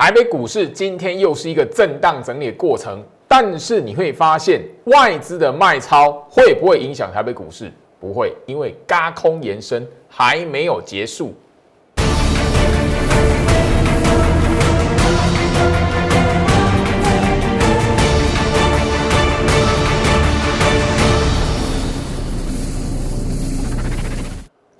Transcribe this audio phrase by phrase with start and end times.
[0.00, 7.70] 台北股市今天又是一个震荡整理的过程，但是你会发现外资的卖超会不会影响台北股市？
[8.00, 11.34] 不会，因为嘎空延伸还没有结束。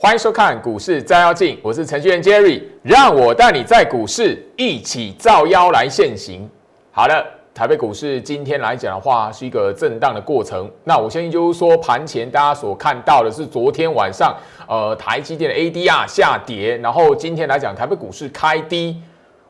[0.02, 6.48] 欢迎收看股市照妖镜，我是程序员 Jerry，让我带你在股市一起照妖来现行。
[6.90, 10.70] 好的，台北股市今天来讲的话，是一个震荡的过程。
[10.84, 14.34] 那我相信就是说，盘前大家所看到的是昨天晚上，
[14.66, 19.02] 呃，台积电的 ADR 下跌，然后今天来讲台北股市开低。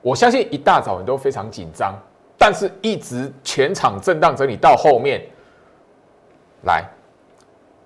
[0.03, 1.95] 我相信一大早你都非常紧张，
[2.37, 5.23] 但是一直全场震荡整理到后面
[6.65, 6.83] 来，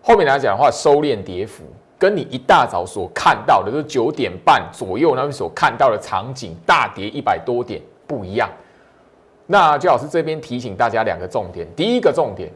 [0.00, 1.62] 后面来讲的话，收敛跌幅。
[2.04, 8.46] 跟你一大早所看到的，就是九点半左右那边所看到的场景，大跌一百多点不一样。
[9.46, 12.52] 那就老师这边提醒大家两个重点，第一个重点，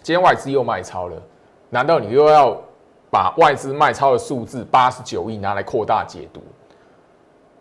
[0.00, 1.20] 今天外资又卖超了，
[1.70, 2.56] 难道你又要
[3.10, 6.40] 把外资卖超的数字八十九亿拿来扩大解读？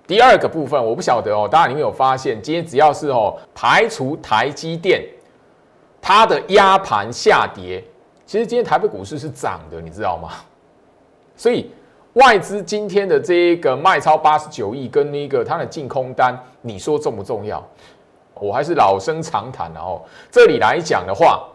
[0.06, 5.04] 第二个部分，我不晓得哦，当然你们有发现，今天只要是哦排除台积电，
[6.00, 7.84] 它的压盘下跌，
[8.28, 10.30] 其实今天台北股市是涨的，你知道吗？
[11.40, 11.72] 所以
[12.16, 17.66] 外资今天的这一个卖超八十九亿，跟那个它的净空单，你说重不重要？
[18.34, 20.02] 我还是老生常谈的哦。
[20.30, 21.48] 这里来讲的话，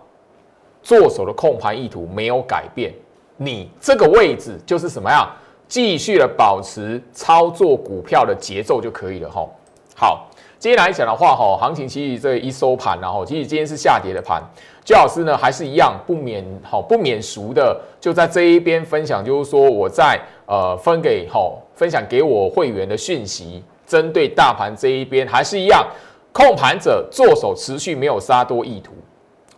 [0.83, 2.95] 做手的控盘意图没有改变，
[3.37, 5.31] 你这个位置就是什么呀，
[5.69, 9.47] 继续的保持操作股票的节奏就可以了哈。
[9.95, 10.27] 好，
[10.59, 14.43] 今天来讲的话哈，行情其实这一收盘然后，其实今天是下跌的盘。
[14.85, 25.87] 焦老师呢，还是一样不免好不免俗的，就在这一边分享，就是说我在呃分给好分享给我会员的讯息，针对大盘这一边还是一样，
[26.33, 28.93] 控盘者做手持续没有杀多意图。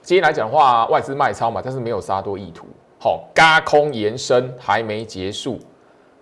[0.01, 2.65] 今天来讲的话，外资卖超嘛，但是没有杀多意图。
[3.01, 5.59] 好，嘎空延伸还没结束，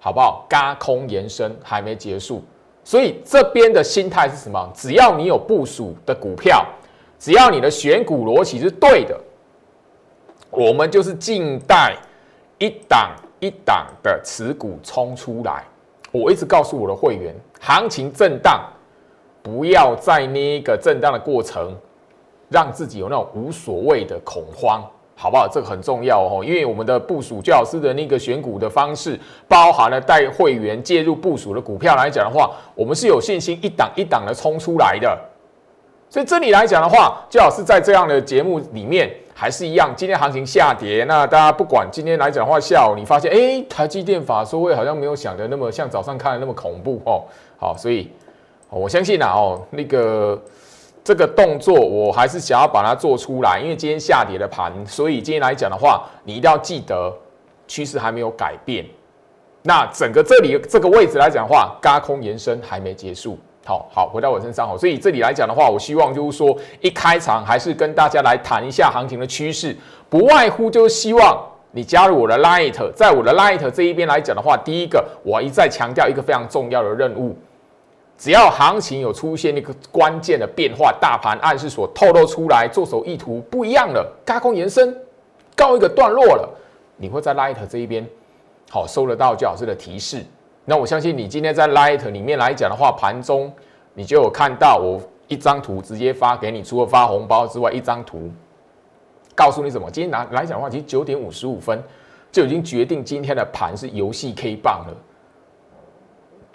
[0.01, 0.47] 好不好？
[0.49, 2.43] 嘎空延伸还没结束，
[2.83, 4.73] 所以这边的心态是什么？
[4.75, 6.67] 只要你有部署的股票。
[7.25, 9.19] 只要你的选股逻辑是对的，
[10.51, 11.97] 我们就是静待
[12.59, 15.65] 一档一档的持股冲出来。
[16.13, 18.63] 我一直告诉我的会员，行情震荡，
[19.43, 21.75] 不要在那个震荡的过程
[22.51, 24.85] 让自己有那种无所谓的恐慌，
[25.17, 25.49] 好不好？
[25.49, 29.19] 这个很重要哦，因为我们的部署教师的那个选股的方式，
[29.49, 35.19] 包含了带会员介入部署的股票来讲的话，我们是有信心一档一档的冲出来的。
[36.15, 39.93] 所以这里来讲的话，最好是在这样的节目里面，还是一样。
[39.97, 47.25] 今天行情下跌，那大家不管今天来讲的话，下午你发现，哎，台积电法说会好像没有想的那么像早上看的那么恐怖哦。
[47.59, 48.09] 好，所以
[48.71, 50.41] 我相信啊，哦，那个
[51.03, 57.13] 这个动作，我还是想要把它做出来，因为今天下跌的盘，所以今天来讲的话，你一定要记得
[57.67, 58.87] 趋势还没有改变。
[59.63, 63.37] 那整个这里这个位置来讲的话，高空延伸还没结束。
[63.67, 69.75] 好好回到我身上好，所以这里来讲的话，我希望就是说，一开场还是跟大家来谈一下行情的趋势，
[70.11, 77.35] 不外乎就是希望你加入我的 Light，在我的 Light 这一边来讲的话，第一个我一再强调一个非常重要的任务，
[78.19, 84.95] 只要行情有出现一个关键的变化，大盘暗示所透露出来做手意图不一样了，高空延伸
[85.57, 86.47] 告一个段落了，
[86.99, 88.07] 你会在 Light 这一边
[88.71, 90.23] 好收得到最老师的提示。
[90.65, 93.53] 那我相信你今天在 Light 里面来讲的话，盘中
[93.93, 94.99] 你就有看到我
[95.29, 98.31] 一张图直接发给你，除了发红包之外，一张图
[99.35, 99.91] 告诉你什么？
[99.91, 101.83] 今天拿来讲的话，其实九点五十五分
[102.33, 104.97] 就已经决定今天的盘是游戏 K 棒了。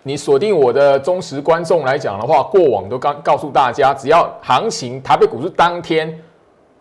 [0.02, 6.20] 你锁定我的忠实观众来讲的话，过往都刚告诉大家，只要行情台北股市当天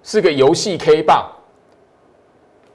[0.03, 1.29] 是个游戏 K 棒。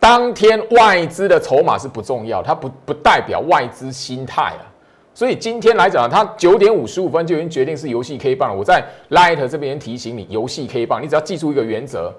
[0.03, 4.68] 当天外资的筹码是不重要，它不不代表外资心态啊。
[5.14, 8.56] 所以今天来讲，它九点五十五分就已经决定是游戏 K 棒了。
[8.58, 12.13] 我在 Light 这边提醒你，游戏 K 棒，你只要记住一个原则：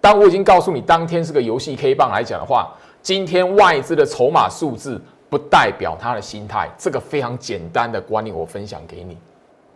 [0.00, 2.72] 当我已经告诉你当天是个游戏 K 棒来讲的话，
[3.02, 6.70] 今天外资的筹码数字不代表他的心态。
[6.78, 9.18] 这个非常简单的观念，我分享给你。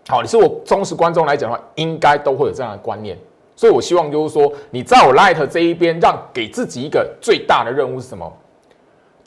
[0.09, 3.19] 好，你是我忠实观众来讲的话，应该都会有这样的观念。
[3.61, 8.33] 所以，我希望就是说，你在我 Light 这一边，让给自己一个最大的任务是什么？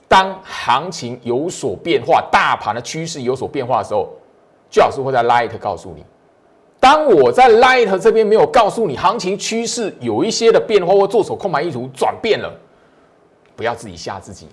[0.07, 4.09] 当行情有所变化，大盘的趋势有所变化的时候，
[4.71, 6.03] 最好是会在 Light 告诉你。
[6.80, 12.51] 当我在 Light 这边没有告诉你，行情趋势有一些的变化或做手控盘意图转变了，
[13.56, 14.47] 不要自己吓自己。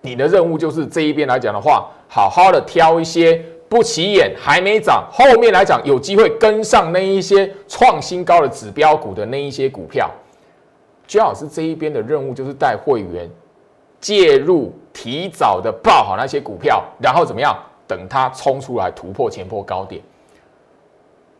[0.00, 3.40] 你的任务就是这一边来讲的话，好好的挑一些
[3.72, 10.10] 不起眼，还没涨，后面来讲有机会跟上那一些创新高的指标股的那一些股票。
[11.08, 13.26] 最好是这一边的任务就是带会员
[13.98, 17.56] 介入，提早的报好那些股票，然后怎么样？
[17.88, 20.02] 等它冲出来突破前波高点。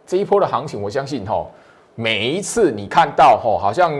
[0.06, 1.46] 这一波的行情，我相信哈，
[1.94, 3.92] 每一次你看到哈，好像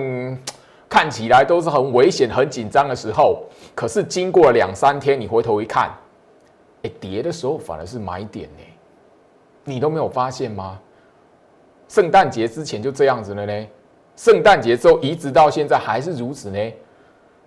[0.89, 3.43] 看起来都是很危险、很紧张的时候，
[3.75, 5.91] 可是经过两三天，你回头一看，
[6.83, 8.65] 哎，跌的时候反而是买点呢，
[9.65, 10.81] 你都没有发现吗？
[11.89, 13.67] 圣诞节之前就这样子了呢。
[14.17, 16.73] 圣诞节之后一直到现在还是如此呢，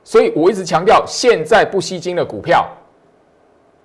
[0.03, 2.67] 所以我一直强调，现在不吸金的股票，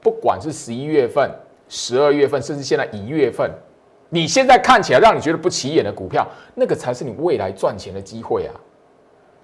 [0.01, 1.31] 不管是十一月份、
[1.69, 3.51] 十二月份，甚至现在一月份，
[4.09, 8.55] 你现在看起来让你觉得不起眼的股票，那个才是你未来赚钱的机会啊！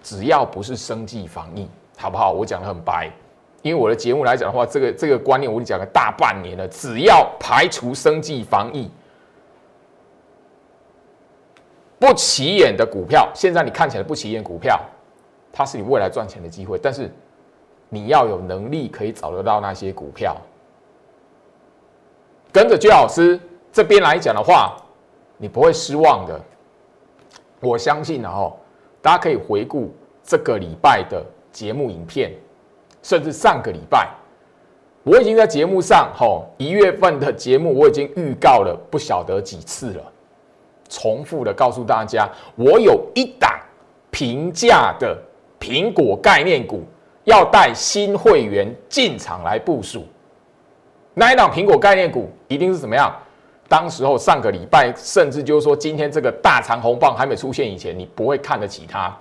[0.02, 2.32] 只要不是生计防疫，好不好？
[2.32, 3.10] 我讲的很白，
[3.66, 8.88] 因为我的节目来讲的话，这个这个观念我讲了大半年了，只要排除生计防疫。
[11.98, 14.80] 不起眼的股票，现在你看起来不起眼股票，
[15.52, 16.78] 它是你未来赚钱的机会。
[16.80, 17.12] 但是
[17.88, 20.36] 你要有能力可以找得到那些股票。
[22.52, 23.40] 跟着居老师
[23.72, 24.76] 这边来讲的话，
[25.38, 26.40] 你不会失望的。
[27.60, 28.52] 我相信哦，
[29.02, 29.92] 大家可以回顾
[30.22, 31.20] 这个礼拜的
[31.50, 32.30] 节目影片，
[33.06, 34.08] 甚至上个礼拜，
[35.04, 40.02] 我已经在节目上吼一月份的节目我已经预告了不晓得几次了。
[40.88, 43.60] 重复的告诉大家，我有一档
[44.10, 45.16] 平价的
[45.60, 46.82] 苹果概念股，
[47.22, 50.04] 要带新会员进场来部署。
[51.14, 53.14] 那一档苹果概念股一定是怎么样？
[53.68, 59.16] 当时候上个礼拜，甚至就是说今天这个大长红棒还没出现以前，你不会看得起它，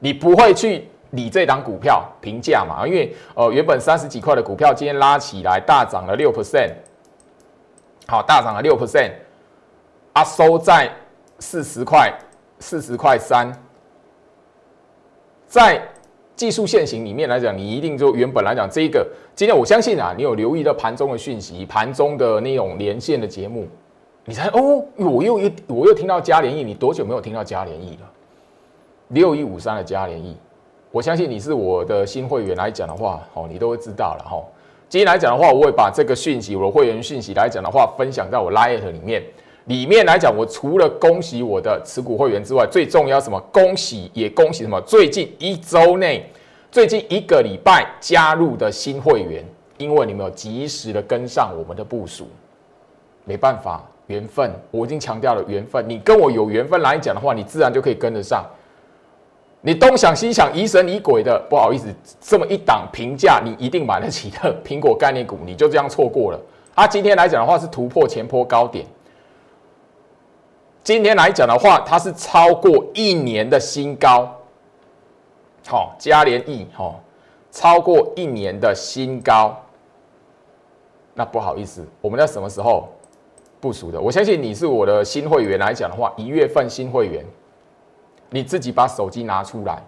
[0.00, 2.86] 你不会去你这档股票评价嘛？
[2.86, 6.72] 因为呃原本三十几块的股票，今天拉起来大涨了六 percent，
[8.06, 9.12] 好，大涨了六 percent。
[10.12, 10.90] 啊，收在
[11.38, 12.12] 四十块，
[12.58, 13.48] 四十块三，
[15.46, 15.80] 在
[16.34, 19.06] 技术线型里面来讲，你一定就原本来讲这一个，
[19.36, 23.68] 今天我相信啊，你有留意到盘中的讯息，盘中的那种连线的节目，
[24.24, 28.10] 你才哦，我又一我又听到嘉联益，你多久没有听到嘉联益了？
[29.08, 30.36] 六一五三的嘉联益，
[30.92, 34.42] 我相信你是我的新会员来讲的话，哦，你都会知道了哈。
[34.88, 39.22] 今天来讲的话，我会把这个讯息，我的会员讯息来讲的话，分享在我 Light 里面。
[39.66, 43.38] 里面来讲，我除了恭喜我的持股会员之外，最重要什么？
[43.52, 44.80] 恭喜也恭喜什么？
[44.80, 46.28] 最近一周内，
[46.72, 49.44] 最近一个礼拜加入的新会员，
[49.78, 52.26] 因为你们有及时的跟上我们的部署，
[53.24, 55.88] 没办法，缘分，我已经强调了缘分。
[55.88, 58.44] 你跟我有缘分来讲的话，你自然就可以跟得上。
[59.62, 61.86] 你东想西想，疑神疑鬼的，不好意思，
[62.20, 66.40] 这么一档评价你一定买得起的苹果概念股，你就这样错过了。
[66.74, 68.86] 啊，今天来讲的话是突破前坡高点。
[70.82, 74.34] 今天来讲的话，它是超过一年的新高，
[75.66, 76.98] 好，嘉联益，好，
[77.50, 79.54] 超过一年的新高。
[81.12, 82.88] 那不好意思，我们在什么时候
[83.60, 84.00] 部署的？
[84.00, 87.22] 我相信你是我的新会员来讲的话，一月份新会员，
[88.30, 89.82] 你自己把手机拿出来，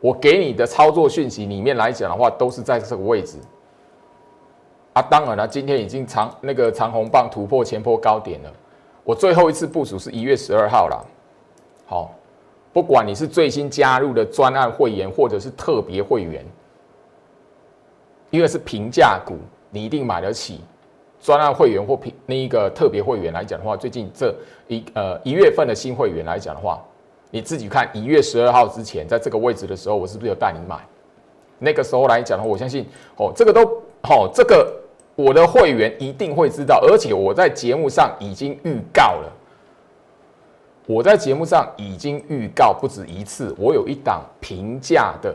[0.00, 3.36] 我给你的操作讯息里面来讲的话，都是在这个位置。
[4.94, 8.52] 啊，当然了，今天已经长那个长红棒突破前坡高点了。
[9.04, 11.06] 我最后一次部署是一月十二号了，
[11.86, 12.10] 好，
[12.72, 16.44] 不管你是最新加入的专案会员或者是特别会员，
[18.30, 19.36] 因为是平价股，
[19.70, 20.60] 你一定买得起。
[21.20, 24.32] 专案会员或平那一个特别会员来讲的话，最近这
[24.68, 26.80] 一呃一月份的新会员来讲的话，
[27.30, 30.76] 你自己看一月十二号之前在这个位置的时候，我是不是有带你买？
[31.58, 33.62] 那个时候来讲的话，我相信哦，这个都
[34.02, 34.74] 哦这个。
[35.20, 39.32] 我的会员一定会知道，而且我在节目上已经预告了。
[40.86, 45.34] 我在节目上已经预告不止一次，我有一档平价的，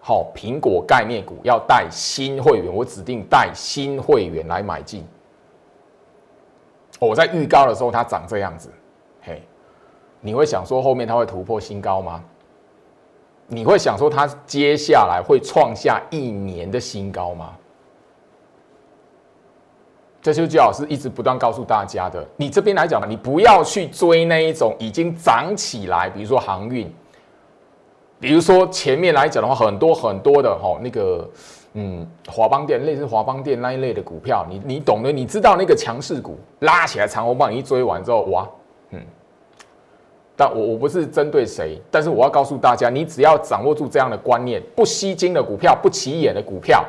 [0.00, 5.06] 好苹果概念股要带新会员，我指定带新会员来买进。
[6.98, 8.68] 我在预告的时候，它长这样子，
[10.24, 12.24] 你会想说后面它会突破新高吗？
[13.46, 17.52] 你会想说它接下来会创下一年的新高吗？
[20.22, 22.26] 这就最好是一直不断告诉大家的。
[22.36, 26.90] 你这边来讲呢，你不要去追那一种已经涨起来，比如说航运，
[28.18, 31.30] 比如说前面来讲的话，很多很多的哈那个
[31.74, 38.48] 嗯华邦电类似华邦电那一类的股票，你你懂的，你知道那个强势股拉起来长红棒，一追完之后哇
[38.92, 39.02] 嗯，
[40.36, 46.84] 但我我不是针对谁，但是我要告诉大家，你只要掌握住这样的观念，不吸金的股票，不起眼的股票，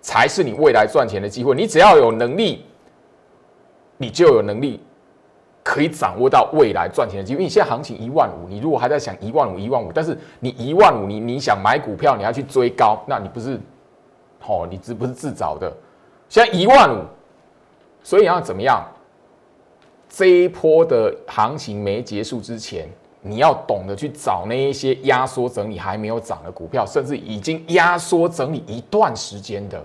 [0.00, 1.54] 才是你未来赚钱的机会。
[1.54, 2.64] 你只要有能力。
[3.98, 4.78] 你就有能力
[5.62, 7.36] 可以掌握到未来赚钱的机会。
[7.36, 13.58] 因为你现在行情一万五，你如果还在想一万五、一万五，但是你一万五，你你想买股票，你要去追高，那你不是，
[14.46, 15.74] 哦，你这不是自找的。
[16.28, 17.04] 现在一万五，
[18.02, 18.86] 所以要怎么样？
[20.08, 22.88] 这一波的行情没结束之前，
[23.20, 29.84] 你要懂得去找那一些压缩整理还没有涨的股票，甚至已经压缩整理一段时间的。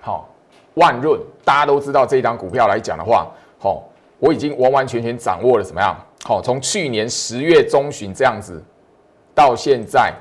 [0.00, 0.28] 好，
[0.74, 3.84] 万润大家都知道这一张股票来讲的话，好，
[4.18, 5.94] 我已经完完全全掌握了怎么样？
[6.24, 8.62] 好，从去年十月中旬这样子，
[9.34, 10.14] 到现在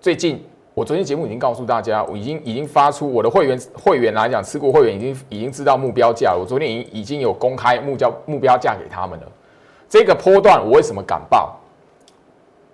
[0.00, 0.44] 最近。
[0.72, 6.32] 我昨天节目已经告诉大家，我已经已经发出我的会员会员来讲，持股会员已经已经知道目标价。
[6.34, 9.26] 我昨天已经已经有公开目标目标价给他们了。
[9.88, 11.58] 这个波段我为什么敢报？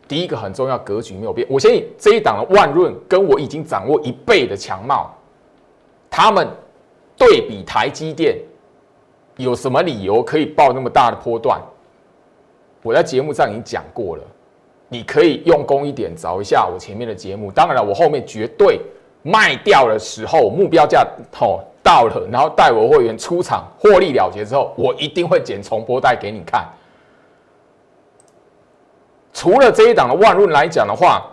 [0.07, 1.47] 第一个很重要，格局没有变。
[1.51, 5.11] 我相信这一档的万润跟我已经掌握一倍的强貌，
[6.11, 6.47] 他们
[7.17, 8.39] 对比台积电
[9.37, 11.61] 有什么理由可以报那么大的波段？
[12.83, 14.23] 我在节目上已经讲过了。
[14.89, 17.51] 你可以用功一点，找一下我前面的节目。
[17.51, 18.81] 当然了，我后面绝对
[19.23, 21.05] 卖掉的时候，目标价
[21.41, 26.65] 哦到了，然后带我会员出场获利了结之后，我一定会剪重播带给你看。
[29.33, 31.27] 除了这一档的万润来讲的话，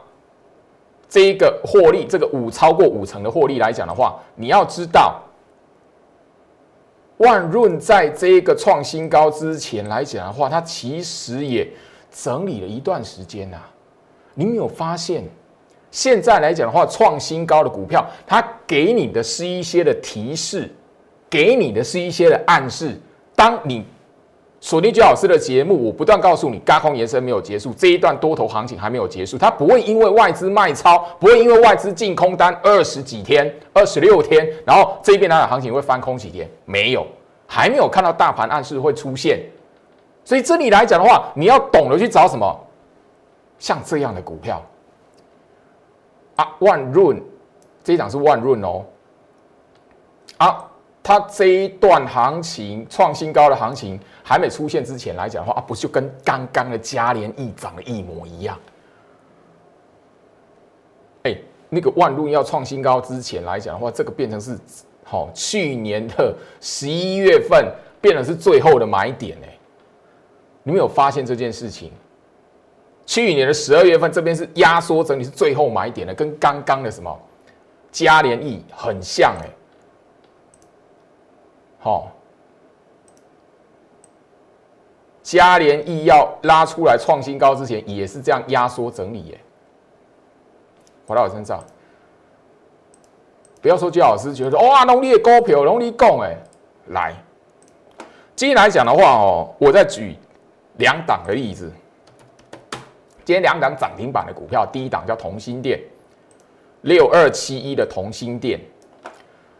[1.07, 5.21] 这一个获利，这个五超过五成的获利来讲的话，你要知道，
[7.17, 11.67] 万润在这一个创新高之前来讲的话，它其实也。
[12.13, 13.57] 整理了一段时间呐，
[14.35, 15.23] 你没有发现？
[15.89, 20.71] 现在来讲的话，创新高的股票，它给你的是一些的提示，
[21.29, 22.99] 给你的是一些的暗示。
[23.35, 23.85] 当你
[24.59, 37.05] 锁定最老师的节目，我不断告诉你，高空延伸没有结束，这一段多头行情还没有结束，它不会因为外资卖超，不会因为外资净空单二十几天、二十六天，然后这一边它的行情会翻空几天，没有，
[37.45, 39.41] 还没有看到大盘暗示会出现。
[40.25, 42.59] 所以这里来讲的话，你要懂得去找什么，
[43.59, 44.63] 像这样的股票
[46.35, 47.21] 啊，万润
[47.83, 48.85] 这一档是万润哦，
[50.37, 50.65] 啊，
[51.03, 58.57] 它这一段行情创新高的行情还没出现之前来讲的话啊，不就跟刚刚的嘉联益涨的一模一样？
[61.23, 61.37] 哎，
[61.69, 64.57] 那个万润要创新高之前来讲的话，这个变成是
[65.03, 69.47] 好去年的十一月份变成是最后的买点呢。
[70.63, 71.91] 你们有发现这件事情？
[73.05, 77.19] 去年的十二月份，这边是压缩整理，是最后买点的，跟刚刚的什么
[77.91, 79.49] 嘉联益很像哎。
[81.79, 82.09] 好，
[85.21, 89.39] 嘉联益要拉出来创新高之前，也是这样压缩整理耶。
[91.05, 91.61] 回到我身上，
[93.61, 96.37] 不要说姜老师觉得哇，农历的股票，农历供哎，
[96.87, 97.13] 来，
[98.33, 100.15] 今天来讲的话哦，我在举。
[100.77, 101.71] 两档的例子，
[103.23, 105.79] 今天两档涨停板的股票，第一档叫同心店，
[106.81, 108.59] 六二七一的同心店，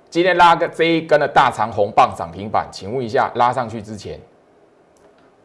[0.10, 4.20] 今天拉个这一根的大长红棒涨停板，请问一下，拉上去之前，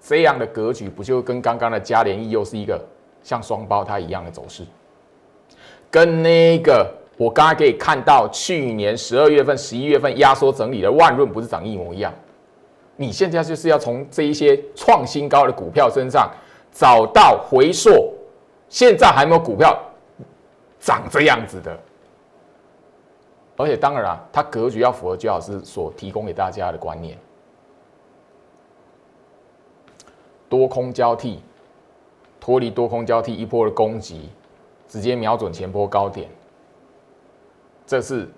[0.00, 2.82] 这样的格局不就跟刚刚的嘉联益又是一个
[3.22, 4.64] 像双胞胎一样的走势？
[5.90, 12.12] 跟那个我刚刚可以看到去年十二月份、十一月份压缩整理的万润，不是长一模一样？
[13.00, 16.28] 你现在就是要从这一些创新高的股票身上
[16.72, 18.12] 找到回溯，
[18.68, 19.80] 现在还没有股票
[20.80, 21.78] 长这样子的，
[23.56, 27.16] 而且当然啊，它格局要符合居老师所提供给大家的观念，
[30.48, 31.40] 多空交替，
[32.40, 34.28] 脱离多空交替一波的攻击，
[34.88, 36.28] 直接瞄准前波高点，
[37.86, 38.28] 这是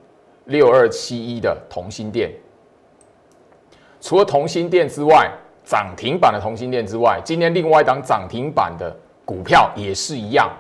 [0.45, 2.31] 六二七一的同心店。
[4.01, 5.31] 除了同心店之外，
[5.65, 10.51] 涨停板的同心店之外，今天另外一档涨停板的股票也是一样，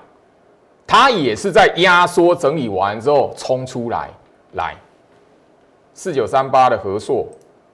[0.86, 4.10] 它也是在压缩整理完之后冲出来，
[4.52, 4.76] 来
[5.94, 7.26] 四九三八的合硕，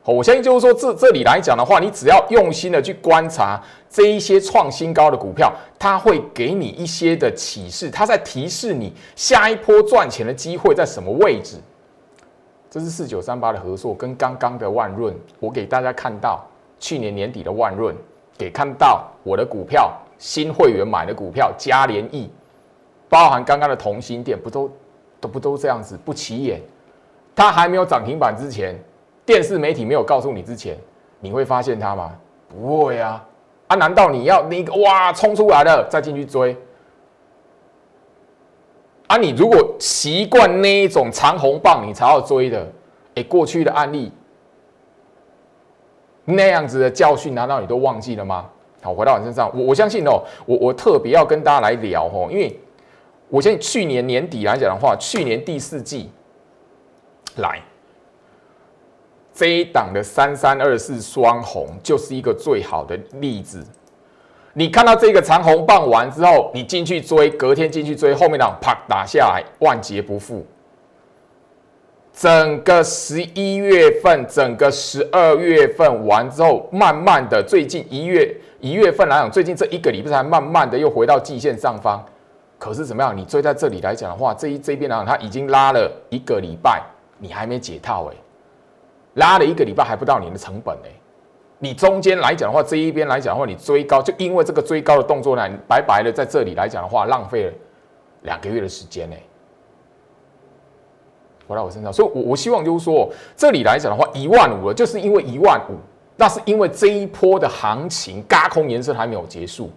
[0.04, 11.56] 我相信就是说这这里来讲的话，你只要用心的去观察这一些创新高的股票，它会给你一些的启示，它在提示你下一波赚钱的机会在什么位置。
[12.76, 16.44] 这是四九三八的合作，跟刚刚的万润，我给大家看到
[16.78, 17.96] 去年年底的万润，
[18.36, 22.30] 给看到我的股票新会员买的股票嘉联益，
[23.08, 24.70] 包含刚刚的同心店，不都
[25.18, 26.60] 都不都这样子不起眼？
[27.34, 28.78] 它还没有涨停板之前，
[29.24, 30.76] 电视媒体没有告诉你之前，
[31.18, 32.12] 你会发现它吗？
[32.46, 33.24] 不会啊！
[33.68, 36.54] 啊，难道你要那个哇冲出来了再进去追？
[39.16, 42.70] 啊，你如果习惯那一种长红棒，你才要追的
[43.14, 44.12] 哎，过去的案例
[46.26, 48.50] 那样子的教训，难道你都忘记了吗？
[48.82, 52.60] 好，回到我身上，我我相信哦，我我特别要跟大家来聊哦，因为
[53.30, 56.10] 我相信去年年底来讲的话，去年第四季
[57.36, 57.62] 来
[59.32, 63.64] 这一档的三三二四双红就是一个最好的例子。
[64.58, 70.46] 你看到这个长红棒完之后，你进去追，隔天进去追，后面档啪打下来，万劫不复。
[72.10, 78.34] 整个十一月份，整个十二月份完之后，慢慢的，最近一月。
[78.58, 82.02] 一月份来讲，最近这一个礼拜才慢慢的又回到季线上方，
[82.58, 83.14] 可是怎么样？
[83.14, 86.82] 你追在这里来讲的话，这一这边来讲，它已经拉了一个礼拜，
[87.18, 88.16] 你还没解套哎，
[89.12, 90.88] 拉了一个礼拜还不到你的成本哎，
[91.58, 97.52] 你中间来讲的话，这一边来讲的话，你追高就因为这个追高的动作呢，白白的在这里来讲的话，浪费了
[98.22, 99.16] 两个月的时间呢，
[101.48, 105.74] 回到我身上，所以我我希望就是说，这里来讲的话，一万五了，就是因为一万五。
[106.18, 109.70] 那是因为这一波的行情嘎空延伸还没有结束。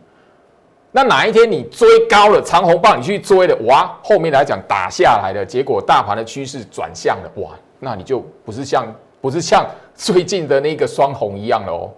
[0.90, 8.88] 那哪一天你追高了长虹棒，你去追了，哇，后面来讲打下来的结果，大盘的趋势转向了，哇，那你就不是像
[9.22, 11.92] 不是像最近的那个双红一样的哦，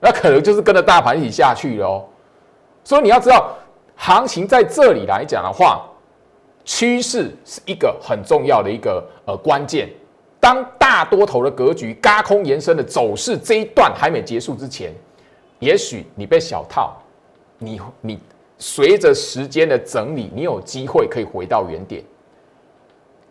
[0.00, 2.04] 那可能就是跟着大盘一起下去了哦。
[2.84, 3.56] 所以你要知道，
[3.96, 5.84] 行情在这里来讲的话，
[6.64, 9.88] 趋势是一个很重要的一个呃关键。
[10.38, 14.94] 当大多头的格局、嘎空延伸的走势这一段还没结束之前，
[15.58, 16.96] 也许你被小套，
[17.58, 18.20] 你你
[18.58, 22.04] 随着时间的整理，你有机会可以回到原点。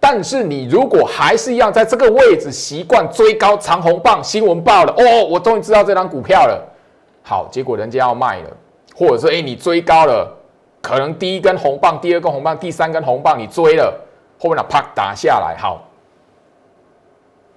[0.08, 6.64] 但是你如果还是一样在这个位置习惯追高长红棒，新闻报了哦，我终于知道这张股票了。
[7.24, 8.50] 好，结果人家要卖了，
[8.96, 10.32] 或者说哎你追高了，
[10.80, 14.00] 可能第一根红棒、第二根红棒、第三根红棒你追了，
[14.40, 15.84] 后面呢啪打下来，好。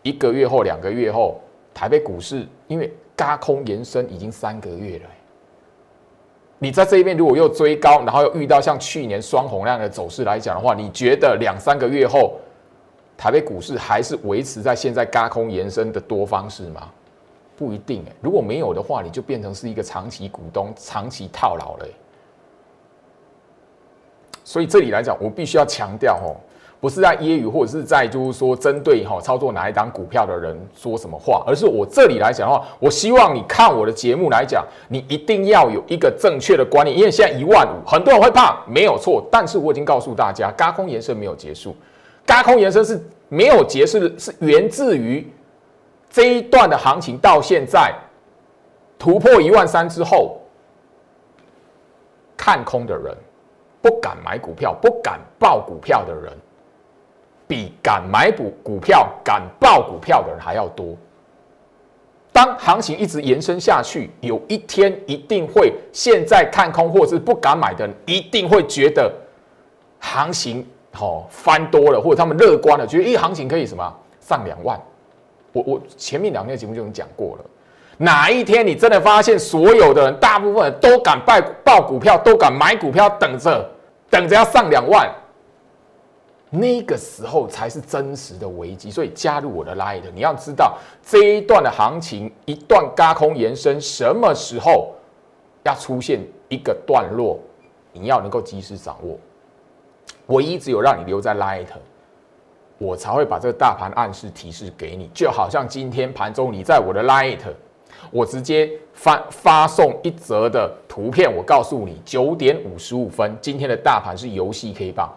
[0.01, 1.39] 一个月后、两个月后，
[1.75, 5.05] 台北股市因为高空延伸已经三个月了。
[6.59, 12.37] 你在这一边如果又追高，然后又遇到像去年双红那样的走势来讲的话，你觉得两三个月后
[13.17, 16.89] 台北股市还是维持在现在高空延伸的多方式吗？
[17.57, 18.13] 不一定哎。
[18.21, 21.87] 如果没有的话，你就变成是一个长期股东、长期套牢了。
[24.45, 26.37] 所以这里来讲，我必须要强调哦。
[26.81, 41.75] 不是在揶揄，或者是在就是说针对哈操作哪一档股票的人说什么话，而是我这里来讲的话，我希望你看我的节目来讲，你一定要有一个正确的观念，因为现在一万五，很多人会怕，没有错，但是我已经告诉大家，高空延伸没有结束，
[42.25, 45.29] 高空延伸是没有结束的，是源自于
[46.09, 47.93] 这一段的行情到现在
[48.99, 50.41] 突破一万三之后，
[52.37, 53.13] 看空的人
[53.83, 56.33] 不敢买股票，不敢报股票的人。
[57.49, 60.95] 比敢买股股票、敢报股票的人还要多。
[62.31, 69.13] 当行情一直延伸下去，有一天一定会，现在看空或是不敢买的人，一定会觉得
[69.99, 70.65] 行情
[71.01, 74.79] 哦翻多了，或者他们乐观了，觉得一行情可以什么上两万。
[75.53, 77.45] 我我前面两天节目就已经讲过了，
[77.97, 83.69] 哪一天你真的发现所有的人，大部分人都敢报报股票，都敢买股票，等着
[84.11, 85.11] 等着要上两万。
[86.51, 94.95] 那个时候才是真实的危机，所以加入我的 Light，你要知道这一段的行情一段高空延伸，什么时候
[95.63, 97.39] 要出现一个段落，
[97.93, 99.19] 你要能够及时掌握。
[100.25, 101.67] 我一直有让你留在 Light，
[102.79, 107.41] 我才会把这个大盘暗示提示给你，就好像今天盘中你在我的 Light，
[108.11, 115.15] 我直接发发送一则的图片，我告诉你九点五十五分，今天的大盘是游戏 K 棒。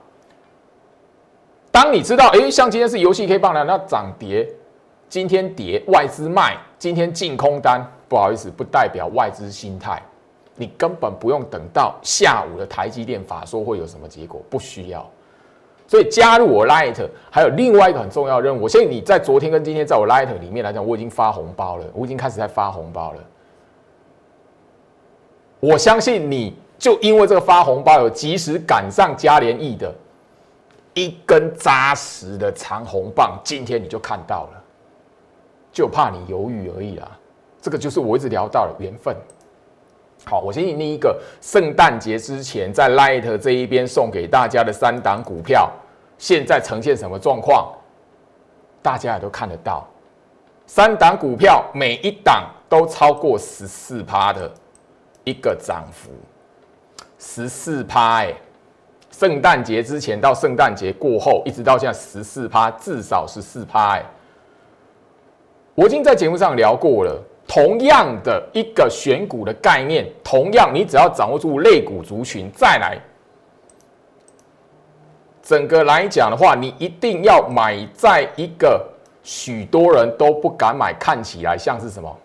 [1.72, 4.48] 当你知道，哎，像今天是游戏 K 棒了，那涨跌，
[5.08, 10.02] 今天跌，外资卖，今天净空单，不好意思，不代表外资心态，
[10.56, 15.10] 你根本不用等到下午的台积电法说会有什么结果，不需要。
[15.88, 16.96] 所以加入我 Light，
[17.30, 23.20] 还有另外一个很重要任务，我相信你在昨天跟今天在我 Light 里面来讲，我已经发红包了，我已经开始在发红包了。
[25.62, 29.94] 我相信你就因为这个发红包有及时赶上嘉联益的。
[30.93, 34.63] 一根扎实的长红棒，今天你就看到了，
[35.71, 37.10] 就怕你犹豫而已啦。
[37.62, 39.15] 这个就是我一直聊到的缘分。
[40.25, 45.71] 好，我先以那一个圣诞节之前在 Light 这一边送给大家的三档股票，
[46.17, 47.73] 现在呈现什么状况？
[48.82, 49.88] 大家也都看得到，
[50.65, 54.51] 三档股票每一档都超过十四趴的
[55.23, 56.12] 一个涨幅，
[57.17, 58.34] 十四趴哎。
[59.22, 63.90] 圣诞节之前到圣诞节过后，一直到现在十四趴，至少十四趴。
[63.92, 64.04] 哎，
[65.76, 72.98] 我已经在节目上聊过了，同样的一个选股的概念，同样你只要掌握住类股族群，再来。
[75.44, 78.84] 整个来讲的话，你一定要买在一个
[79.22, 82.18] 许多人都不敢买，看起来像是什么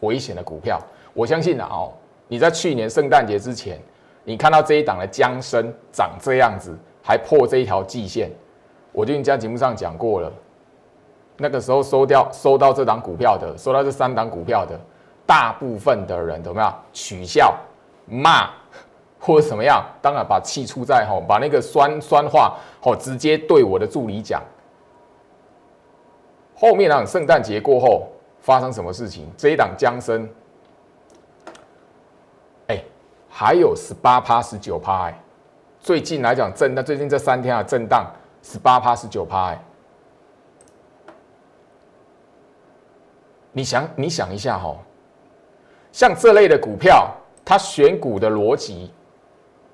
[0.00, 0.80] 危险的股票。
[1.12, 1.92] 我相信啊，哦，
[2.28, 3.78] 你在去年圣诞节之前，
[4.24, 8.30] 你看到这一档的江生长这样子，还破这一条季线，
[8.92, 10.32] 我就已经在节目上讲过了。
[11.36, 14.78] 那个时候收掉收到这档股票的，收到这三档股票的，
[15.26, 16.74] 大部分的人怎么样？
[16.92, 17.54] 取笑、
[18.06, 18.50] 骂。
[19.24, 19.80] 或者怎么样？
[20.00, 24.42] 当然把气出在吼，把那个酸酸话吼直接对我的助理讲。
[26.56, 28.08] 后面呢，圣诞节过后
[28.40, 29.30] 发生什么事情？
[29.36, 30.28] 这一档江生，
[33.34, 35.18] 还有十八趴、十九趴哎。
[35.80, 38.06] 最近来讲震荡，最近这三天啊震荡
[38.42, 39.64] 十八趴、十九趴哎。
[43.52, 44.76] 你想，你想一下哈，
[45.90, 47.10] 像这类的股票，
[47.42, 48.92] 它选股的逻辑。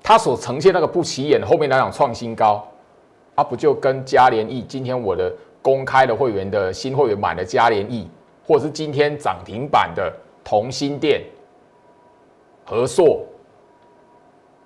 [0.01, 2.65] 它所呈现那个不起眼，后面来讲创新高，
[3.35, 8.09] 啊，不就跟嘉联益今天我的公开的会员的新会员买的嘉联益，
[8.47, 10.11] 或者是今天涨停板的
[10.43, 11.21] 同心店、
[12.65, 13.23] 和硕，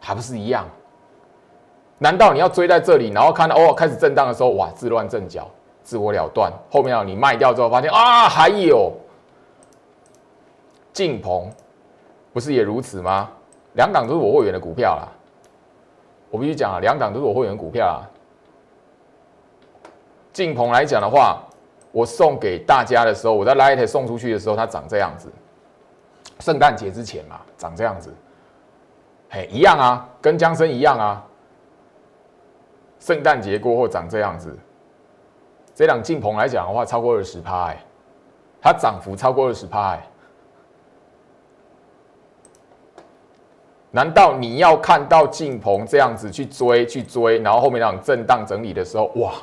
[0.03, 0.67] 还不是一样？
[1.99, 5.49] 难道你要追在这里，然后看到哦开始震荡的时候，哇，自乱阵脚，
[5.83, 8.91] 自我了断，后面啊你卖掉之后发现啊还有
[10.91, 11.49] 晋鹏，
[12.33, 13.29] 不是也如此吗？
[13.73, 15.07] 两档都是我会员的股票啦。
[16.29, 18.03] 我必须讲啊，两档都是我会员股票啊。
[20.33, 21.41] 晋鹏来讲的话，
[21.91, 25.31] 我送给大家的时候，我在 Light 送出去的时候，它长这样子。
[26.39, 28.13] 圣诞节之前嘛，长这样子，
[29.35, 31.25] 嘿，一样啊，跟江生一样啊。
[32.99, 34.55] 圣诞节过后长这样子，
[35.73, 37.83] 这档晋鹏来讲的话，超过二十趴，哎，
[38.61, 40.07] 它涨幅超过二十趴，哎。
[43.89, 49.33] 难道你要看到进鹏这样子去追去追，然后后面那种震荡整理的时候，哇，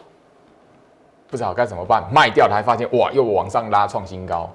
[1.27, 4.49] 不知道该怎么办，卖掉了还发现哇，又往上拉创新高。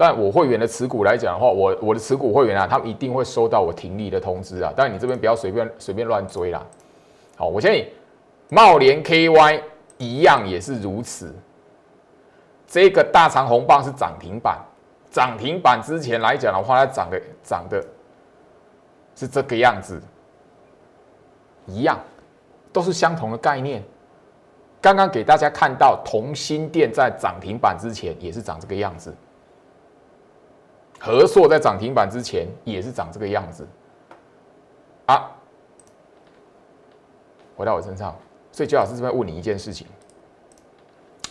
[0.00, 4.72] 但我会员的持股来讲的话，我我的持股会员啊，他们一定会收到我停利的通知啊。
[4.74, 6.66] 当然你这边不要随便随便乱追啦。
[7.36, 7.86] 好，我建议
[8.48, 9.60] 茂联 KY
[9.98, 11.34] 一样也是如此。
[12.66, 14.58] 这个大长红棒是涨停板，
[15.10, 17.84] 涨停板之前来讲的话，它涨的涨的。
[19.14, 20.00] 是这个样子，
[21.66, 22.00] 一样，
[22.72, 23.82] 都是相同的概念。
[24.80, 29.14] 刚刚给大家看到，同心店在涨停板之前也是长这个样子，
[31.00, 33.66] 和硕在涨停板之前也是长这个样子。
[35.06, 35.28] 啊，
[37.56, 38.14] 回到我身上，
[38.52, 39.86] 所以周老师这边问你一件事情：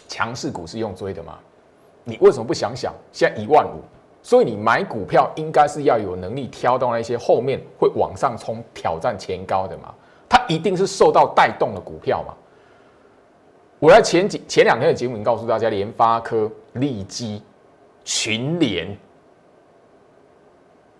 [0.07, 1.37] 强势股是用追的吗？
[2.03, 3.79] 你为什么不想想，现在一万五？
[4.21, 9.93] 所以你买股票应该是要有能力挑到那些后面会往上冲、挑战前高的嘛？
[10.27, 12.33] 它一定是受到带动的股票嘛？
[13.79, 17.41] 我在前几前两天的节目已经告诉大家，联发科、利基、
[18.03, 18.97] 群联，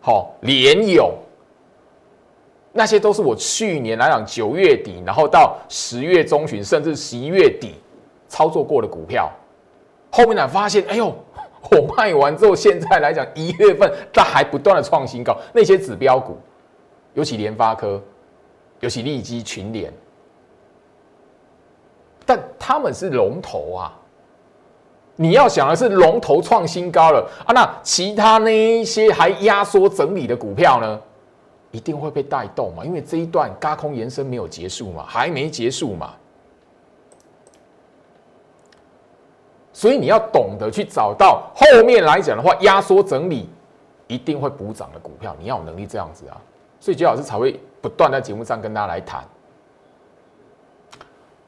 [0.01, 1.13] 好联友，
[2.71, 7.75] 那些都是我去年来讲九月底，然后到十月中旬，甚至十一月底
[8.27, 9.31] 操作过的股票，
[10.11, 11.13] 后面呢发现，哎呦！
[11.71, 16.37] 我卖完之后，现在来讲一月份它还不断的创新高，那些指标股，
[17.13, 18.01] 尤其联发科，
[18.79, 19.93] 尤其利基群联，
[22.25, 23.98] 但他们是龙头啊。
[25.21, 30.97] 你要想的是龙头创新高了啊，那其他那一些还压缩整理的股票呢，
[31.71, 32.85] 一定会被带动嘛？
[32.85, 36.13] 因为这一段高空延伸没有结束嘛，还没结束嘛。
[39.73, 43.49] 所以你要懂得去找到后面来讲的话，压缩整理
[44.07, 46.39] 一定会补涨的股票，你要有能力这样子啊。
[46.79, 49.21] 所以杰老师才会不断在节目上跟大家来谈，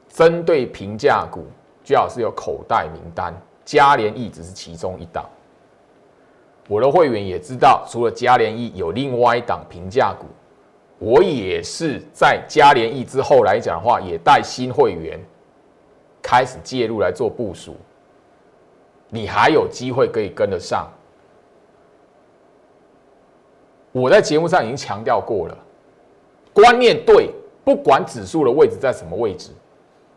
[0.09, 1.45] 针对平价股，
[1.85, 5.25] 杰老师有口袋名单，嘉联益只是其中一档。
[6.67, 10.25] 我的会员也知道，除了嘉联益，有另外一档平价股，
[10.99, 15.19] 我也是在嘉联益之后来讲的话，也带新会员
[16.21, 17.75] 开始介入来做部署。
[19.09, 20.89] 你还有机会可以跟得上。
[23.91, 25.57] 我在节目上已经强调过了，
[26.53, 27.29] 观念对，
[27.65, 29.51] 不管指数的位置在什么位置，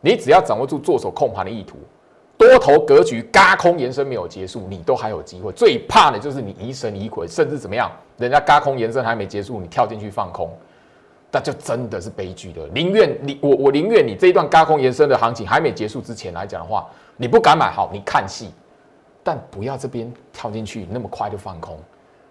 [0.00, 1.76] 你只要掌握住做手控盘的意图，
[2.36, 5.52] 多头格局嘎空延伸没有结束，你都还有机会。
[5.52, 10.50] 最怕的就是你疑神疑鬼，甚至怎么样，人家嘎空延伸还没结束，你跳进去放空，
[11.30, 12.68] 那就真的是悲剧的。
[12.74, 16.86] 宁愿你我我宁愿你这一段嘎空延伸的行情还没结束之前来讲的话。
[17.16, 18.50] 你不敢买，好，你看戏，
[19.22, 21.78] 但不要这边跳进去那么快就放空，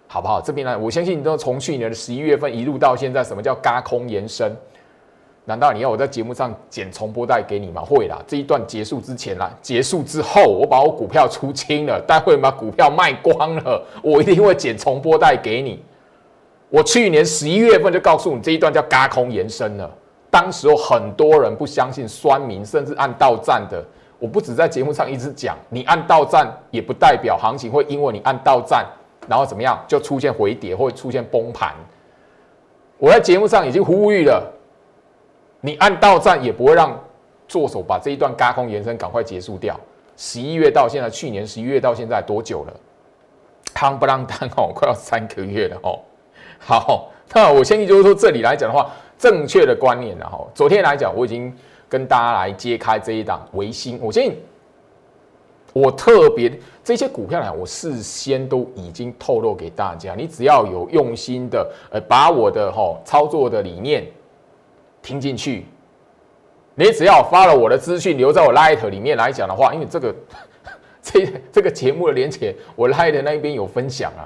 [0.06, 0.42] 好不好？
[0.42, 4.54] 这边呢，我相信你都从去年的十一月份一路到现在，什么叫嘎空延伸？
[5.46, 7.82] 难道你要我在节目上剪重播带给你吗？
[7.82, 15.84] 会啦，这一段结束之前啦，结束之后，我把我股票出清了，待会把股票卖光了，我一定会剪重播带给你。
[16.70, 19.90] 我去年十一月份就告诉你这一段叫嘎空延伸了，
[20.30, 23.84] 当时有很多人不相信，酸民甚至按到站的。
[24.18, 28.86] 我不止在节目上一直讲，你按到站也不代表行情会因为你按到站，
[29.28, 31.74] 然后怎么样就出现回跌或出现崩盘。
[32.96, 34.50] 我在节目上已经呼吁了。
[35.64, 36.94] 你按到站也不会让
[37.48, 39.80] 做手把这一段嘎空延伸赶快结束掉。
[40.14, 42.72] 十一月到现在，去年十一月到现在多久了？
[43.74, 45.98] 夯不啷当哦，快要三个月了哦。
[46.58, 51.50] 好，那我相信就是说这里来讲的话，正确的观念然后昨天来讲我已经
[51.88, 53.98] 跟大家来揭开这一档维新。
[54.02, 54.38] 我相信
[55.72, 56.52] 我特别
[56.84, 60.14] 这些股票呢，我事先都已经透露给大家。
[60.14, 64.06] 你只要有用心的呃，把我的哈操作的理念。
[65.04, 65.66] 听进去，
[66.74, 70.14] 你只要发了我的资讯，留在我 Light 里面来讲的话，因为这个
[71.02, 74.24] 这这个节目的连接，我 Light 那边有分享啊。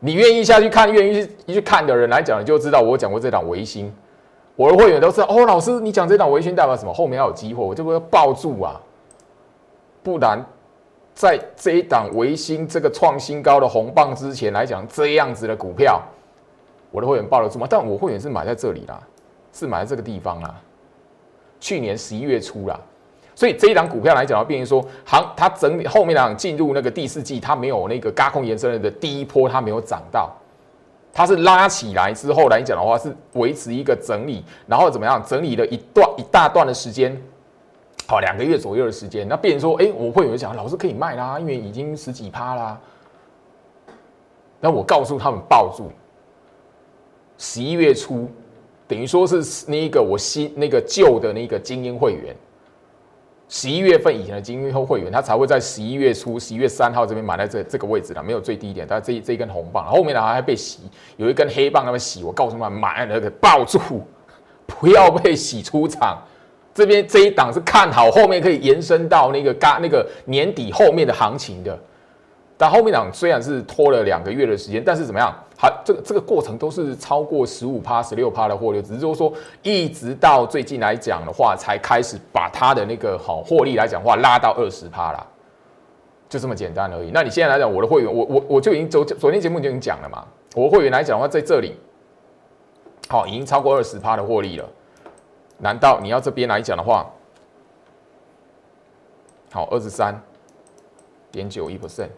[0.00, 3.94] 你愿意下去看，愿意去去看的人来讲，你就知道我讲过这档维新，
[4.56, 5.26] 我的会员都知道。
[5.28, 6.92] 哦，老师，你讲这档维新代表什么？
[6.94, 8.80] 后面要有机会，我就会抱住啊。
[10.02, 10.42] 不然，
[11.12, 16.00] 在这一档维新这个创新高的红棒之前来讲，这样子的股票，
[16.90, 17.66] 我的会员抱得住吗？
[17.68, 18.98] 但我会员是买在这里啦。
[19.52, 20.54] 是买在这个地方啦，
[21.58, 22.78] 去年十一月初啦，
[23.34, 30.30] 所以这一档股票来讲，要变成说，行它整理后面两进入那个第四季，它没有那个高空延伸的第一波，它没有涨到，
[31.12, 37.20] 它是拉起来之后来讲的话，是维持一个整理，然后怎么样，整理了一段一大段的时间，
[38.06, 42.80] 好两个月左右的时间，那变成说，哎，我会有人讲，老师可以卖啦，因为已经十几趴啦，
[44.60, 45.90] 那我告诉他们抱住，
[47.36, 48.30] 十一月初。
[48.90, 52.34] 等于说是那一个我新那个旧的那个精英会员，
[53.48, 60.80] 十一月份以前的精英后会员，他才会在十一月初十一月三号这边买在这这个位置的，没有最低点，但这这一根红棒后面的还被洗，
[61.16, 63.78] 有一根黑棒那边洗，我告诉他们买那个抱住，
[64.66, 66.20] 不要被洗出场。
[66.74, 71.78] 这边这一档是看好后面可以延伸到那个嘎那个年底后面的行情的。
[72.56, 75.32] 但后面档虽然是拖了两个月的时间，但是怎么样？
[75.60, 79.30] 还这个这个过程都是超过十五趴、十六趴的获利，只是就是说，
[79.62, 85.26] 一直到最近来讲的话，才开始把它的那个好获利来讲话拉到二十趴啦，
[86.30, 87.10] 就这么简单而已。
[87.12, 91.76] 那你现在来讲，我的会员，我我我就已经昨昨天节目就已经讲了嘛，我的会员来讲的话，在这里，
[93.08, 94.66] 好，已经超过二十趴的获利了。
[95.58, 97.06] 难道你要这边来讲的话，
[99.52, 100.18] 好，二十三
[101.30, 102.08] 点九一 percent？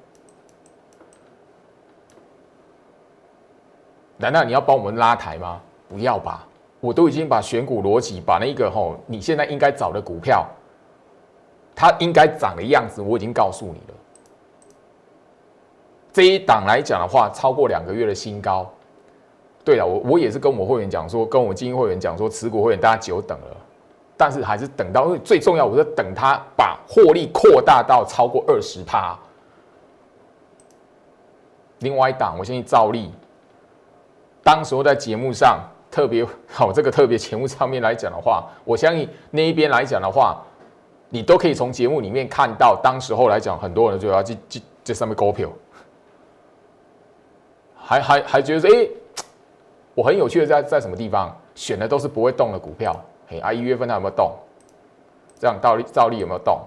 [4.17, 5.61] 难道你要帮我们拉抬吗？
[5.89, 6.47] 不要吧，
[6.81, 10.47] 我都已经把选股逻辑，把那个吼你现在应该找的股票，
[11.75, 13.95] 它应该涨的样子，我已经告诉你了。
[16.13, 18.71] 这一档来讲的话，超过两个月的新高。
[19.65, 23.57] 对了，我我也是跟我们会员讲说，跟我们精英会员讲说，持股会员大家久等了，
[24.17, 29.19] 但是还是等到，因为最重要，我是等它把获利扩大到超过二十趴。
[31.81, 33.13] 另外一档，我相信照例。
[34.43, 40.43] 当时候在节目上特别好，这个特别节目上面来讲的话，我相信那一边来讲的话，
[41.11, 45.49] 你都可以从节目里面看到，当时候来讲，很多人就要去去这上面股票，
[47.77, 48.89] 还还还觉得哎，
[49.95, 54.33] 我很有趣的在在什么地方选的都是不会动的股票，嘿，啊一月份它有没有动？
[55.39, 56.59] 这样倒立照例有没有动？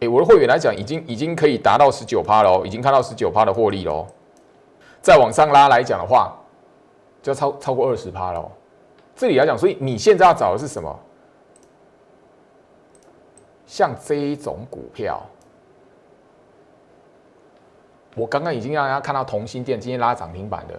[0.00, 4.06] 哎，我的会员来讲，已经已经可以达到十九趴了，已经看到十九趴的获利喽。
[5.00, 6.36] 再往上拉来讲的话。
[7.22, 8.52] 就超超过二十趴了，
[9.14, 10.98] 这里来讲，所以你现在要找的是什么？
[13.64, 15.22] 像这一种股票，
[18.14, 20.78] 我刚刚已经让大家看到同心店今天拉涨停板的，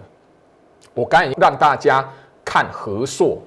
[0.93, 2.08] 我刚已经让大家
[2.45, 3.39] 看和硕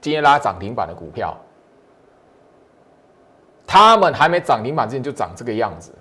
[0.00, 1.36] 今天拉涨停板的股票，
[3.66, 5.92] 他们还没涨停板之前就长这个样子，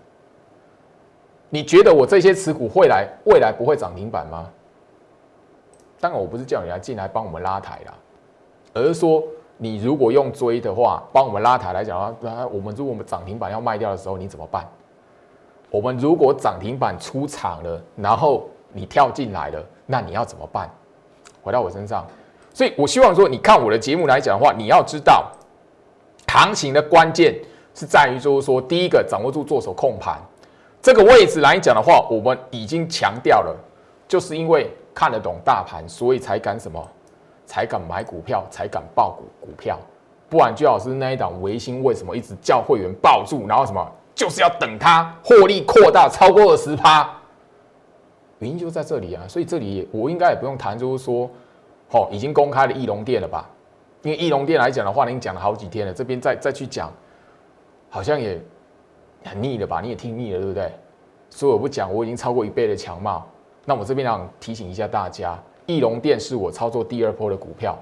[1.49, 4.49] 你觉得我这些持股会来未来不会涨停板吗？
[6.05, 7.93] 当然，我不是叫你来进来帮我们拉抬啦，
[8.75, 9.23] 而是说
[9.57, 14.63] 你如果用追的话，帮我们拉抬来讲啊，那我们如果我们涨停板要卖掉的时候，你怎么办？
[15.71, 20.69] 我们如果涨停板出场了，然后你跳进来了，那你要怎么办？
[21.41, 22.05] 回到我身上，
[22.53, 25.31] 所以我希望说，你看我的节目来讲的话，你要知道
[26.27, 27.33] 行情的关键
[27.73, 30.19] 是在于就是说，第一个掌握住做手控盘
[30.83, 33.55] 这个位置来讲的话，我们已经强调了，
[34.07, 36.81] 就是因为看得懂大盘，所以才敢什么，
[37.45, 39.77] 才敢买股票，才敢报股股票。
[40.29, 47.07] 不然，最好是那一档维新为什么一直叫会员抱住，然后什么就是要等它获利扩大超过二十趴，
[48.39, 49.23] 原因就在这里啊。
[49.27, 51.29] 所以这里我应该也不用谈，就是说，
[51.91, 53.47] 哦，已经公开了翼龙店了吧？
[54.01, 56.91] 因为翼龙店来讲的话，您讲了好几天了，这边再再去讲，
[57.89, 58.41] 好像也
[59.25, 59.81] 很腻了吧？
[59.81, 60.71] 你也听腻了，对不对？
[61.29, 63.27] 所以我不讲，我已经超过一倍的强貌。
[63.65, 67.77] 那我这边想提醒一下大家，翼龙店是我操作第二波的股票。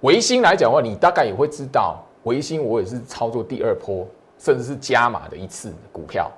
[0.00, 4.06] 维新来讲的话，你大概也会知道，维新我也是操作第二波，
[4.38, 6.30] 甚至是加码的一次股票。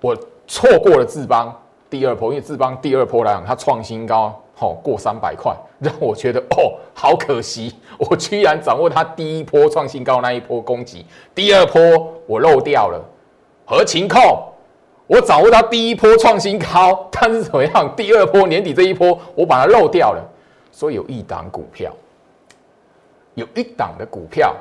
[0.00, 1.54] 我错过了智邦
[1.90, 11.04] 第二波，因为智邦第二波来讲，它创新高，好过三百块，让我觉得哦，好可惜，我居然掌握它第一波创新高那一波攻击，
[11.34, 11.82] 第二波
[12.26, 13.04] 我漏掉了。
[13.66, 14.20] 合情控，
[15.06, 17.94] 我掌握到第一波创新高，但是怎么样？
[17.96, 20.22] 第二波年底这一波，我把它漏掉了。
[20.72, 21.94] 所以有一档股票，
[23.34, 24.54] 有一档的股票，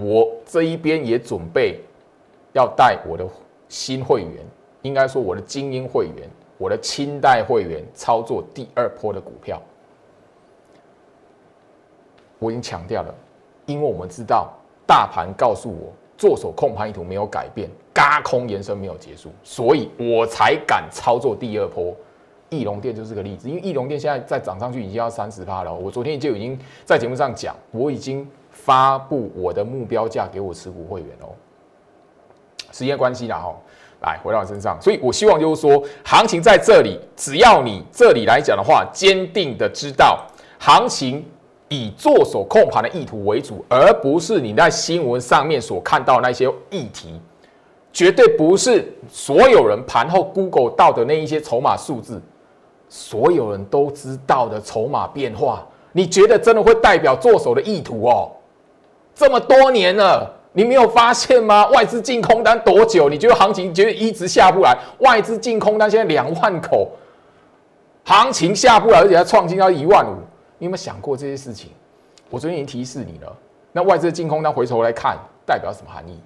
[0.00, 1.80] 我这一边也准备
[2.52, 3.24] 要带我的
[3.68, 4.32] 新会员，
[4.82, 9.60] 应该说我的精英会员，我的清代会员操作第二波的股票。
[12.38, 13.14] 我已经强调了，
[13.66, 14.52] 因为我们知道
[14.86, 21.96] 大盘告诉我做手控盘意图没有改变，嘎空延伸没有结束，所以我才敢操作第二波。
[22.50, 25.74] 翼龙店就是个例子，因为翼龙店现在再涨上去已经要三十趴了。
[25.74, 31.32] 我昨天就已经在节目上讲，我已经发布我的目标价给我持股会员哦。
[32.70, 33.56] 时间关系啦哈，
[34.02, 40.24] 来回到我身上，所以我希望就是说，行情在这里，只要你这里来讲的话，坚定的知道
[40.58, 41.24] 行情
[41.68, 47.20] 以做手控盘的意图为主，而不是你在新闻上面所看到那些议题，
[47.96, 52.20] 绝对不是所有人盘后 Google 到的那一些筹码数字。
[52.90, 58.30] 所有人都知道的筹码变化，你觉得真的会代表做手的意图哦？
[59.14, 61.66] 这么多年了，你没有发现吗？
[61.68, 63.08] 外资进空单多久？
[63.08, 64.76] 你觉得行情觉得一直下不来？
[64.98, 66.90] 外资进空单现在两万口，
[68.04, 70.16] 行情下不来，而且还创新到一万五。
[70.58, 71.70] 你有没有想过这些事情？
[72.28, 73.34] 我昨天已经提示你了。
[73.72, 76.20] 那外资进空单回头来看，代表什么含义？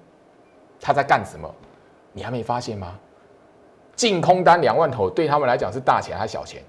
[0.81, 1.49] 他在干什么？
[2.11, 2.97] 你还没发现吗？
[3.95, 6.61] 净空单两万头，对他们来讲是大钱还是小钱？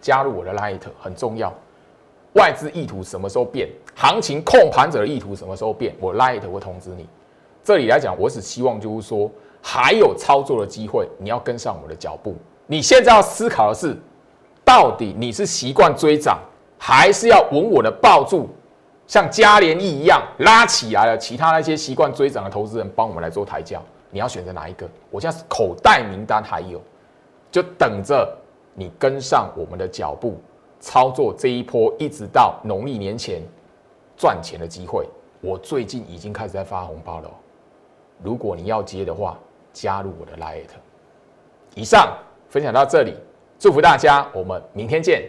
[0.00, 1.52] 加入我的 Light 很重要。
[2.32, 3.68] 外资意图什么时候变？
[3.94, 5.94] 行情控盘者的意图什么时候变？
[6.00, 7.06] 我 Light 会通知你。
[7.62, 9.30] 这里来讲，我只希望就是说
[9.62, 12.34] 还有操作的机会，你要跟上我的脚步。
[12.66, 13.96] 你现在要思考的是，
[14.64, 16.40] 到底你是习惯追涨，
[16.78, 18.48] 还是要稳稳的抱住，
[19.06, 21.18] 像嘉联益一样拉起来了？
[21.18, 23.82] 其他那些习惯追涨的投资人，帮我们来做抬轿。
[24.10, 24.88] 你要选择哪一个？
[25.10, 26.80] 我现在口袋名单还有，
[27.50, 28.36] 就等着
[28.74, 30.40] 你跟上我们的脚步，
[30.80, 33.42] 操作这一波，一直到农历年前
[34.16, 35.08] 赚钱的机会。
[35.40, 37.30] 我最近已经开始在发红包了，
[38.22, 39.38] 如果你要接的话，
[39.72, 40.74] 加入我的 l i t
[41.74, 42.16] 以上
[42.48, 43.14] 分享到这里，
[43.58, 45.28] 祝福大家，我们明天见。